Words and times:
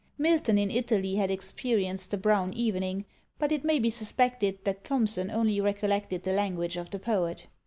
Milton 0.17 0.57
in 0.57 0.71
Italy 0.71 1.17
had 1.17 1.29
experienced 1.29 2.09
the 2.09 2.17
brown 2.17 2.53
evening, 2.55 3.05
but 3.37 3.51
it 3.51 3.63
may 3.63 3.77
be 3.77 3.91
suspected 3.91 4.57
that 4.65 4.83
Thomson 4.83 5.29
only 5.29 5.61
recollected 5.61 6.23
the 6.23 6.33
language 6.33 6.75
of 6.75 6.89
the 6.89 6.97
poet. 6.97 7.45